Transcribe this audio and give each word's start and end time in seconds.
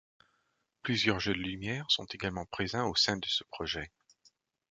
Plusieurs 0.81 1.19
jeux 1.19 1.35
de 1.35 1.37
lumière 1.43 1.85
sont 1.89 2.05
également 2.05 2.47
présents 2.47 2.87
au 2.89 2.95
sein 2.95 3.17
de 3.17 3.27
ce 3.27 3.43
projet. 3.43 3.91